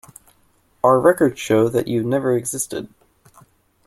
[0.83, 2.91] Our records show that you never existed.